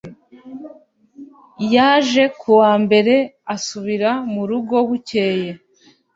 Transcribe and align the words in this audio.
yaje 1.73 2.23
ku 2.39 2.49
wa 2.59 2.71
mbere 2.83 3.13
asubira 3.55 4.09
mu 4.33 4.43
rugo 4.49 4.75
bukeye 4.87 5.49